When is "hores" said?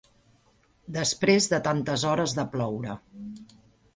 2.13-2.35